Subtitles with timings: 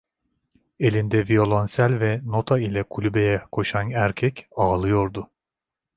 [0.79, 5.29] Elinde viyolonsel ve nota ile kulübeye koşan erkek, ağlıyordu.